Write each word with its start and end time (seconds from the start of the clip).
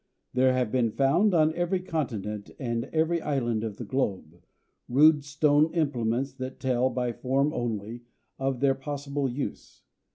There 0.33 0.53
have 0.53 0.71
been 0.71 0.89
found, 0.89 1.35
on 1.35 1.53
every 1.53 1.79
continent 1.79 2.49
and 2.57 2.85
every 2.85 3.21
island 3.21 3.63
of 3.63 3.77
the 3.77 3.83
globe, 3.85 4.41
rude 4.89 5.23
stone 5.23 5.71
implements 5.75 6.33
that 6.33 6.59
tell, 6.59 6.89
by 6.89 7.13
form 7.13 7.53
only, 7.53 8.05
of 8.39 8.61
their 8.61 8.73
possible 8.73 9.29
use. 9.29 9.83